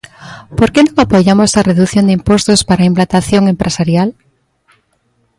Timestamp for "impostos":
2.19-2.59